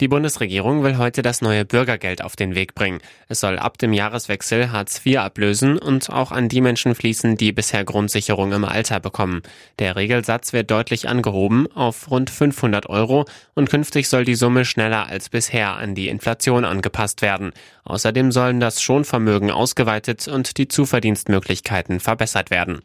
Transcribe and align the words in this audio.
Die 0.00 0.06
Bundesregierung 0.06 0.84
will 0.84 0.96
heute 0.96 1.22
das 1.22 1.42
neue 1.42 1.64
Bürgergeld 1.64 2.22
auf 2.22 2.36
den 2.36 2.54
Weg 2.54 2.76
bringen. 2.76 3.00
Es 3.26 3.40
soll 3.40 3.58
ab 3.58 3.78
dem 3.78 3.92
Jahreswechsel 3.92 4.70
Hartz 4.70 5.04
IV 5.04 5.18
ablösen 5.18 5.76
und 5.76 6.08
auch 6.08 6.30
an 6.30 6.48
die 6.48 6.60
Menschen 6.60 6.94
fließen, 6.94 7.36
die 7.36 7.50
bisher 7.50 7.84
Grundsicherung 7.84 8.52
im 8.52 8.64
Alter 8.64 9.00
bekommen. 9.00 9.42
Der 9.80 9.96
Regelsatz 9.96 10.52
wird 10.52 10.70
deutlich 10.70 11.08
angehoben 11.08 11.66
auf 11.74 12.12
rund 12.12 12.30
500 12.30 12.88
Euro 12.88 13.24
und 13.56 13.70
künftig 13.70 14.08
soll 14.08 14.24
die 14.24 14.36
Summe 14.36 14.64
schneller 14.64 15.08
als 15.08 15.30
bisher 15.30 15.76
an 15.76 15.96
die 15.96 16.06
Inflation 16.06 16.64
angepasst 16.64 17.20
werden. 17.20 17.50
Außerdem 17.82 18.30
sollen 18.30 18.60
das 18.60 18.80
Schonvermögen 18.80 19.50
ausgeweitet 19.50 20.28
und 20.28 20.58
die 20.58 20.68
Zuverdienstmöglichkeiten 20.68 21.98
verbessert 21.98 22.52
werden. 22.52 22.82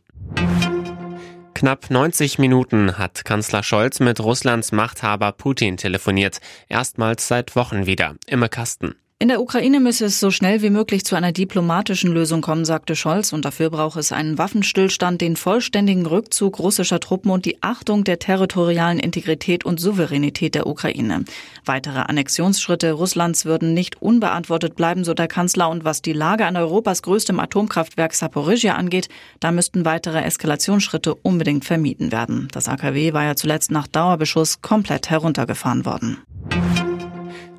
Knapp 1.64 1.90
90 1.90 2.40
Minuten 2.40 2.98
hat 2.98 3.24
Kanzler 3.24 3.64
Scholz 3.64 4.02
mit 4.02 4.20
Russlands 4.20 4.74
Machthaber 4.74 5.32
Putin 5.32 5.78
telefoniert. 5.78 6.42
Erstmals 6.68 7.30
seit 7.30 7.56
Wochen 7.56 7.86
wieder. 7.86 8.18
Imme 8.28 8.50
Kasten. 8.50 8.96
In 9.20 9.30
der 9.30 9.42
Ukraine 9.42 9.80
müsse 9.80 10.06
es 10.06 10.20
so 10.20 10.32
schnell 10.32 10.62
wie 10.62 10.70
möglich 10.70 11.06
zu 11.06 11.16
einer 11.16 11.32
diplomatischen 11.32 12.12
Lösung 12.12 12.42
kommen, 12.42 12.66
sagte 12.66 12.94
Scholz, 12.94 13.32
und 13.32 13.46
dafür 13.46 13.70
braucht 13.70 13.98
es 13.98 14.12
einen 14.12 14.38
Waffenstillstand, 14.38 15.22
den 15.22 15.38
vollständigen 15.38 16.06
Rückzug 16.06 16.60
russischer 16.60 17.00
Truppen 17.00 17.32
und 17.32 17.46
die 17.46 17.64
Achtung 17.64 18.04
der 18.04 18.20
territorialen 18.20 19.00
Integrität 19.00 19.66
und 19.66 19.80
Souveränität 19.80 20.56
der 20.56 20.68
Ukraine. 20.68 21.24
Weitere 21.64 22.00
Annexionsschritte 22.00 22.92
Russlands 22.92 23.46
würden 23.46 23.74
nicht 23.74 24.02
unbeantwortet 24.02 24.76
bleiben, 24.76 25.06
so 25.06 25.14
der 25.14 25.30
Kanzler, 25.30 25.70
und 25.70 25.86
was 25.86 26.02
die 26.02 26.12
Lage 26.12 26.46
an 26.46 26.58
Europas 26.58 27.02
größtem 27.02 27.40
Atomkraftwerk 27.40 28.14
Saporizhia 28.14 28.76
angeht, 28.76 29.08
da 29.40 29.54
müssten 29.54 29.86
weitere 29.86 30.22
Eskalationsschritte 30.22 31.16
unbedingt 31.16 31.64
vermieden 31.64 32.12
werden. 32.12 32.50
Das 32.52 32.68
AKW 32.68 33.14
war 33.14 33.24
ja 33.24 33.36
zuletzt 33.38 33.72
nach 33.72 33.88
Dauerbeschuss 33.88 34.62
komplett 34.62 35.10
heruntergefahren 35.10 35.86
worden. 35.86 36.18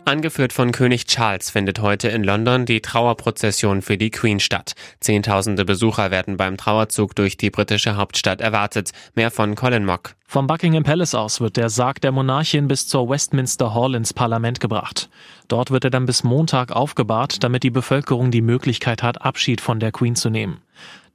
Angeführt 0.07 0.53
von 0.53 0.71
König 0.71 1.07
Charles 1.07 1.49
findet 1.49 1.81
heute 1.81 2.09
in 2.09 2.25
London 2.25 2.67
die 2.67 2.83
Trauerprozession 2.83 3.81
für 3.81 3.97
die 3.97 4.11
Queen 4.11 4.39
statt. 4.39 4.75
Zehntausende 5.01 5.65
Besucher 5.65 6.11
werden 6.11 6.37
beim 6.37 6.59
Trauerzug 6.59 7.15
durch 7.15 7.39
die 7.39 7.49
britische 7.49 7.97
Hauptstadt 7.97 8.43
erwartet. 8.43 8.91
Mehr 9.15 9.31
von 9.31 9.55
Colin 9.55 9.87
Mock. 9.87 10.15
Vom 10.27 10.47
Buckingham 10.47 10.83
Palace 10.83 11.15
aus 11.15 11.41
wird 11.41 11.57
der 11.57 11.71
Sarg 11.71 12.03
der 12.03 12.13
Monarchin 12.13 12.69
bis 12.69 12.87
zur 12.87 13.09
Westminster 13.09 13.73
Hall 13.73 13.95
ins 13.95 14.13
Parlament 14.13 14.61
gebracht. 14.61 15.09
Dort 15.49 15.71
wird 15.71 15.85
er 15.85 15.91
dann 15.91 16.05
bis 16.05 16.23
Montag 16.23 16.71
aufgebahrt, 16.71 17.43
damit 17.43 17.63
die 17.63 17.71
Bevölkerung 17.71 18.31
die 18.31 18.43
Möglichkeit 18.43 19.03
hat, 19.03 19.23
Abschied 19.23 19.63
von 19.63 19.81
der 19.81 19.91
Queen 19.91 20.17
zu 20.17 20.29
nehmen. 20.29 20.61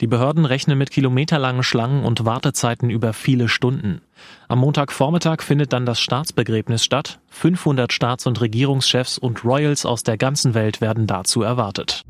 Die 0.01 0.07
Behörden 0.07 0.45
rechnen 0.45 0.77
mit 0.77 0.91
kilometerlangen 0.91 1.63
Schlangen 1.63 2.03
und 2.03 2.25
Wartezeiten 2.25 2.89
über 2.89 3.13
viele 3.13 3.49
Stunden. 3.49 4.01
Am 4.47 4.59
Montagvormittag 4.59 5.41
findet 5.41 5.73
dann 5.73 5.85
das 5.85 5.99
Staatsbegräbnis 5.99 6.83
statt. 6.83 7.19
500 7.29 7.91
Staats- 7.91 8.25
und 8.25 8.39
Regierungschefs 8.39 9.17
und 9.17 9.43
Royals 9.43 9.85
aus 9.85 10.03
der 10.03 10.17
ganzen 10.17 10.53
Welt 10.53 10.81
werden 10.81 11.07
dazu 11.07 11.41
erwartet. 11.41 12.03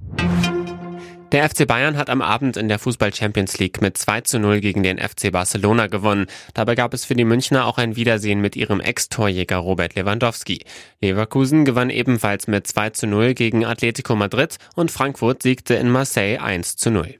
Der 1.31 1.47
FC 1.47 1.67
Bayern 1.67 1.95
hat 1.95 2.09
am 2.09 2.23
Abend 2.23 2.58
in 2.58 2.67
der 2.67 2.80
Fußball 2.80 3.14
Champions 3.14 3.59
League 3.59 3.81
mit 3.81 3.97
2 3.97 4.22
zu 4.22 4.39
0 4.39 4.61
gegen 4.61 4.81
den 4.81 4.97
FC 4.97 5.31
Barcelona 5.31 5.86
gewonnen. 5.86 6.25
Dabei 6.55 6.73
gab 6.73 6.92
es 6.95 7.05
für 7.05 7.14
die 7.14 7.23
Münchner 7.23 7.67
auch 7.67 7.77
ein 7.77 7.95
Wiedersehen 7.95 8.42
mit 8.42 8.55
ihrem 8.55 8.80
Ex-Torjäger 8.80 9.58
Robert 9.58 9.94
Lewandowski. 9.94 10.66
Leverkusen 11.02 11.66
gewann 11.66 11.92
ebenfalls 11.92 12.47
mit 12.47 12.66
2 12.66 12.89
zu 12.92 13.05
0 13.05 13.36
gegen 13.36 13.64
Atletico 13.64 14.16
Madrid 14.16 14.58
und 14.75 14.89
Frankfurt 14.89 15.44
siegte 15.44 15.75
in 15.75 15.92
Marseille 15.92 16.39
1 16.39 16.77
zu 16.77 16.89
0. 16.89 17.20